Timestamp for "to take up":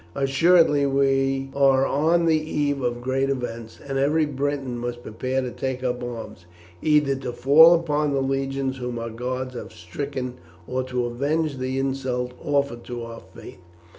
5.41-6.03